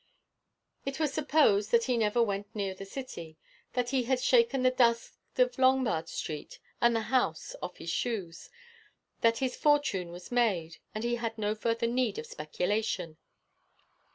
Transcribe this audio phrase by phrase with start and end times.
[0.83, 3.37] It was supposed that he never went near the city,
[3.73, 8.49] that he had shaken the dust of Lombard Street and the House off his shoes,
[9.19, 13.17] that his fortune was made, and he had no further need of speculation.